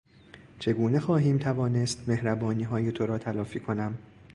چگونه 0.59 0.99
خواهیم 0.99 1.37
توانست 1.37 2.09
مهربانیهای 2.09 2.91
تو 2.91 3.05
را 3.05 3.17
تلافی 3.17 3.59
کنم. 3.59 3.97